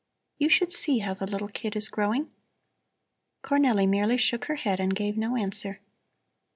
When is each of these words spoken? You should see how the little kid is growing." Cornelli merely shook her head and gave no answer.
You 0.39 0.49
should 0.49 0.73
see 0.73 0.97
how 0.97 1.13
the 1.13 1.27
little 1.27 1.47
kid 1.47 1.75
is 1.75 1.87
growing." 1.87 2.31
Cornelli 3.43 3.85
merely 3.87 4.17
shook 4.17 4.45
her 4.45 4.55
head 4.55 4.79
and 4.79 4.95
gave 4.95 5.15
no 5.15 5.37
answer. 5.37 5.79